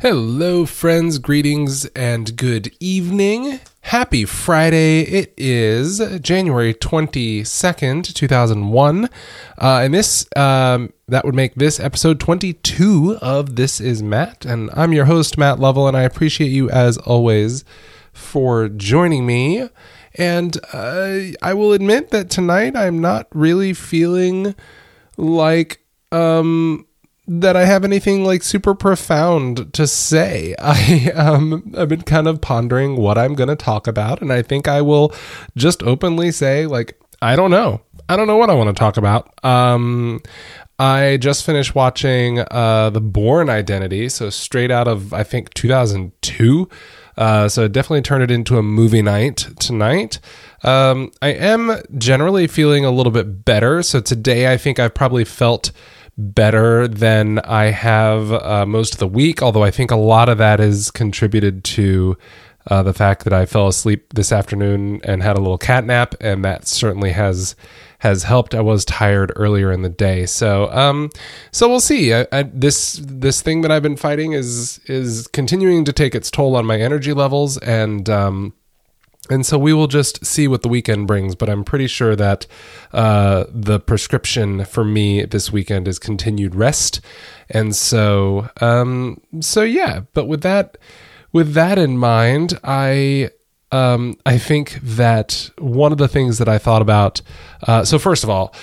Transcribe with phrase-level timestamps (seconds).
[0.00, 3.58] Hello, friends, greetings, and good evening.
[3.80, 5.00] Happy Friday.
[5.00, 9.04] It is January 22nd, 2001.
[9.06, 9.08] Uh,
[9.60, 14.44] and this, um, that would make this episode 22 of This Is Matt.
[14.44, 17.64] And I'm your host, Matt Lovell, and I appreciate you as always
[18.12, 19.68] for joining me.
[20.14, 24.54] And uh, I will admit that tonight I'm not really feeling
[25.16, 26.86] like um
[27.28, 30.54] that I have anything like super profound to say.
[30.58, 34.42] I um I've been kind of pondering what I'm going to talk about and I
[34.42, 35.14] think I will
[35.56, 37.82] just openly say like I don't know.
[38.08, 39.32] I don't know what I want to talk about.
[39.44, 40.20] Um
[40.78, 46.68] I just finished watching uh The Bourne Identity, so straight out of I think 2002.
[47.18, 50.20] Uh, so definitely turn it into a movie night tonight.
[50.62, 53.82] Um, I am generally feeling a little bit better.
[53.82, 55.72] So today I think I've probably felt
[56.18, 60.36] better than I have uh, most of the week, although I think a lot of
[60.38, 62.18] that is contributed to
[62.66, 66.14] uh, the fact that I fell asleep this afternoon and had a little cat nap,
[66.20, 67.54] and that certainly has
[68.00, 68.54] has helped.
[68.54, 71.10] I was tired earlier in the day, so um,
[71.52, 72.12] so we'll see.
[72.12, 76.30] I, I, this this thing that I've been fighting is is continuing to take its
[76.30, 78.52] toll on my energy levels, and um,
[79.30, 81.34] and so we will just see what the weekend brings.
[81.34, 82.46] But I'm pretty sure that
[82.92, 87.00] uh, the prescription for me this weekend is continued rest.
[87.50, 90.00] And so, um, so yeah.
[90.14, 90.78] But with that,
[91.32, 93.30] with that in mind, I
[93.70, 97.20] um, I think that one of the things that I thought about.
[97.66, 98.54] Uh, so first of all,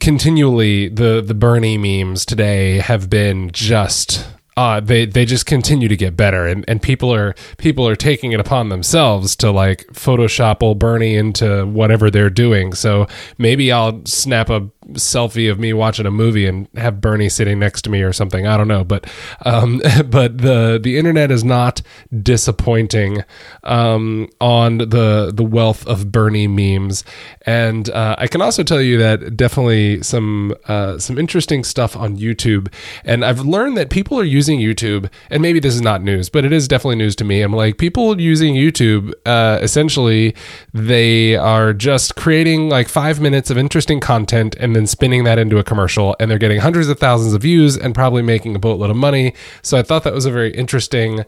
[0.00, 5.96] continually the the Bernie memes today have been just uh, they they just continue to
[5.96, 10.62] get better, and, and people are people are taking it upon themselves to like Photoshop
[10.62, 12.74] old Bernie into whatever they're doing.
[12.74, 13.06] So
[13.38, 17.82] maybe I'll snap a selfie of me watching a movie and have Bernie sitting next
[17.82, 18.46] to me or something.
[18.46, 19.10] I don't know, but
[19.46, 21.80] um, but the the internet is not
[22.22, 23.24] disappointing
[23.64, 27.04] um, on the the wealth of Bernie memes,
[27.46, 32.18] and uh, I can also tell you that definitely some uh, some interesting stuff on
[32.18, 32.70] YouTube,
[33.02, 36.44] and I've learned that people are using YouTube, and maybe this is not news, but
[36.44, 37.42] it is definitely news to me.
[37.42, 40.34] I'm like people using YouTube, uh, essentially
[40.72, 45.58] they are just creating like five minutes of interesting content and then spinning that into
[45.58, 48.90] a commercial and they're getting hundreds of thousands of views and probably making a boatload
[48.90, 51.24] of money so i thought that was a very interesting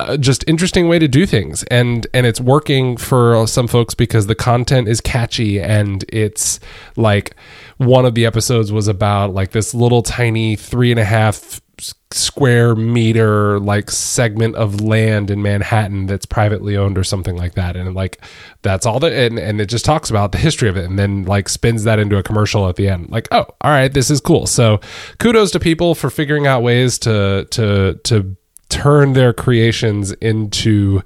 [0.00, 4.26] uh, just interesting way to do things and and it's working for some folks because
[4.26, 6.58] the content is catchy and it's
[6.96, 7.34] like
[7.76, 11.60] one of the episodes was about like this little tiny three and a half
[12.10, 17.76] square meter like segment of land in Manhattan that's privately owned or something like that.
[17.76, 18.22] And like
[18.62, 21.24] that's all that and, and it just talks about the history of it and then
[21.24, 23.10] like spins that into a commercial at the end.
[23.10, 24.46] Like oh all right this is cool.
[24.46, 24.80] So
[25.18, 28.36] kudos to people for figuring out ways to to to
[28.68, 31.02] turn their creations into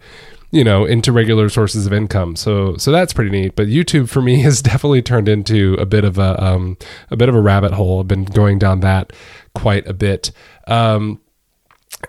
[0.52, 2.36] you know into regular sources of income.
[2.36, 3.56] So so that's pretty neat.
[3.56, 6.76] But youtube for me has definitely turned into a bit of a um
[7.10, 8.00] a bit of a rabbit hole.
[8.00, 9.12] I've been going down that
[9.54, 10.32] quite a bit
[10.66, 11.20] um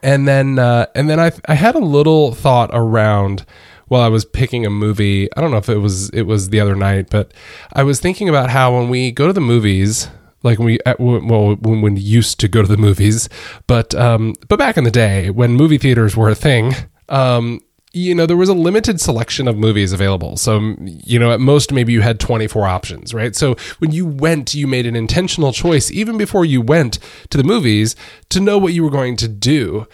[0.04, 3.46] and then uh and then i i had a little thought around
[3.88, 5.30] while I was picking a movie.
[5.36, 7.34] I don't know if it was it was the other night, but
[7.74, 10.10] I was thinking about how when we go to the movies,
[10.44, 13.30] like we well when we used to go to the movies,
[13.66, 16.74] but um, but back in the day when movie theaters were a thing,
[17.10, 17.60] um,
[17.98, 20.38] you know there was a limited selection of movies available.
[20.38, 23.36] So you know at most maybe you had 24 options, right?
[23.36, 27.00] So when you went, you made an intentional choice even before you went
[27.30, 27.96] to the movies
[28.30, 29.88] to know what you were going to do.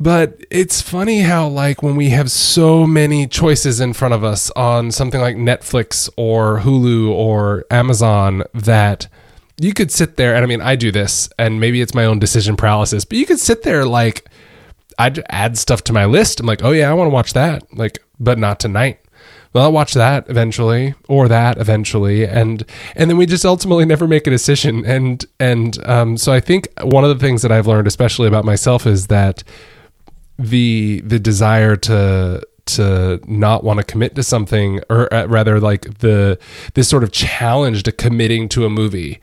[0.00, 4.48] But it's funny how, like, when we have so many choices in front of us
[4.52, 9.08] on something like Netflix or Hulu or Amazon, that
[9.60, 10.36] you could sit there.
[10.36, 13.26] And I mean, I do this, and maybe it's my own decision paralysis, but you
[13.26, 14.24] could sit there, like,
[14.98, 16.40] I'd add stuff to my list.
[16.40, 17.62] I'm like, oh, yeah, I want to watch that.
[17.76, 19.00] Like, but not tonight.
[19.52, 22.64] Well, I'll watch that eventually, or that eventually, and
[22.94, 24.84] and then we just ultimately never make a decision.
[24.84, 28.44] And and um, so I think one of the things that I've learned, especially about
[28.44, 29.42] myself, is that
[30.38, 35.98] the the desire to to not want to commit to something or uh, rather like
[36.00, 36.38] the
[36.74, 39.20] this sort of challenge to committing to a movie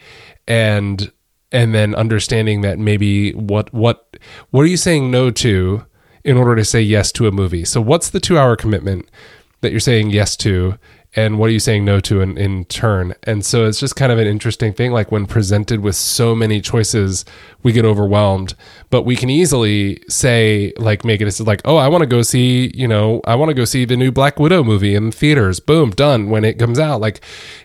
[0.47, 1.11] and
[1.55, 4.17] and then understanding that maybe what what
[4.51, 5.85] what are you saying no to
[6.25, 7.63] in order to say yes to a movie?
[7.63, 9.09] So what's the 2 hour commitment
[9.61, 10.77] that you're saying yes to
[11.15, 13.15] and what are you saying no to in, in turn?
[13.23, 16.59] And so it's just kind of an interesting thing like when presented with so many
[16.59, 17.23] choices
[17.63, 18.53] we get overwhelmed.
[18.89, 22.71] But we can easily say like make it like oh i want to go see
[22.75, 25.59] you know i want to go see the new black widow movie in theaters.
[25.59, 26.99] Boom done when it comes out.
[26.99, 27.21] Like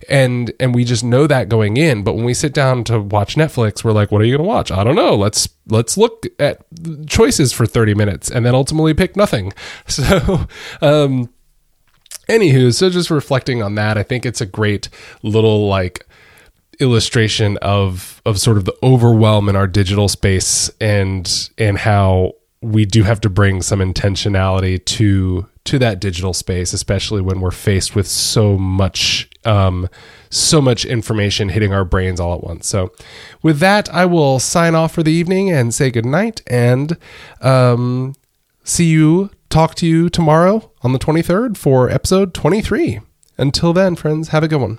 [0.08, 2.02] and and we just know that going in.
[2.04, 4.48] But when we sit down to watch netflix we're like what are you going to
[4.48, 4.70] watch?
[4.70, 5.16] I don't know.
[5.16, 6.64] Let's let's look at
[7.08, 9.52] choices for 30 minutes and then ultimately pick nothing.
[9.86, 10.46] So
[10.80, 11.28] um
[12.30, 14.88] anywho, so just reflecting on that, I think it's a great
[15.22, 16.06] little like
[16.78, 22.32] illustration of of sort of the overwhelm in our digital space and and how
[22.62, 27.50] we do have to bring some intentionality to to that digital space, especially when we're
[27.50, 29.88] faced with so much um,
[30.30, 32.66] so much information hitting our brains all at once.
[32.66, 32.92] So,
[33.42, 36.96] with that, I will sign off for the evening and say good night and
[37.40, 38.14] um,
[38.64, 43.00] see you talk to you tomorrow on the 23rd for episode 23.
[43.36, 44.78] Until then, friends, have a good one.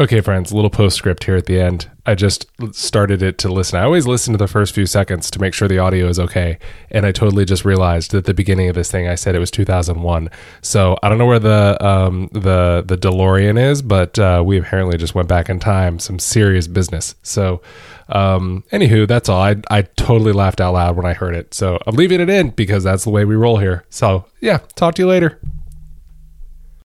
[0.00, 1.90] Okay, friends, a little postscript here at the end.
[2.06, 3.78] I just started it to listen.
[3.78, 6.58] I always listen to the first few seconds to make sure the audio is okay.
[6.90, 9.50] And I totally just realized at the beginning of this thing I said it was
[9.50, 10.30] 2001.
[10.62, 14.96] So I don't know where the um, the the DeLorean is, but uh, we apparently
[14.96, 15.98] just went back in time.
[15.98, 17.14] Some serious business.
[17.22, 17.60] So
[18.08, 19.42] um, anywho, that's all.
[19.42, 21.52] I I totally laughed out loud when I heard it.
[21.52, 23.84] So I'm leaving it in because that's the way we roll here.
[23.90, 25.38] So yeah, talk to you later.